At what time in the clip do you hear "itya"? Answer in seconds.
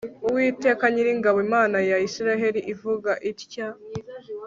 3.31-3.67